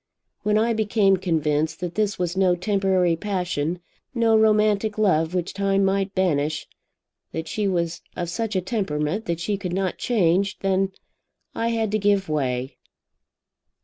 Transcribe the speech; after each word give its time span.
When 0.41 0.57
I 0.57 0.73
became 0.73 1.17
convinced 1.17 1.79
that 1.79 1.93
this 1.93 2.17
was 2.17 2.35
no 2.35 2.55
temporary 2.55 3.15
passion, 3.15 3.81
no 4.15 4.35
romantic 4.35 4.97
love 4.97 5.35
which 5.35 5.53
time 5.53 5.85
might 5.85 6.15
banish, 6.15 6.65
that 7.33 7.47
she 7.47 7.67
was 7.67 8.01
of 8.15 8.27
such 8.27 8.55
a 8.55 8.61
temperament 8.61 9.25
that 9.25 9.39
she 9.39 9.57
could 9.57 9.73
not 9.73 9.99
change, 9.99 10.57
then 10.61 10.91
I 11.53 11.67
had 11.67 11.91
to 11.91 11.99
give 11.99 12.27
way. 12.29 12.79